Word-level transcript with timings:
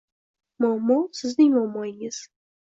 Muammo 0.59 0.97
sizning 1.19 1.53
muammoingiz 1.53 2.19